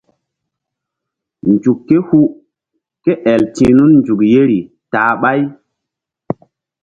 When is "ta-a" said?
4.91-5.13